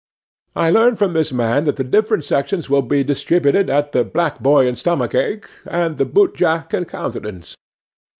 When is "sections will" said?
2.23-2.81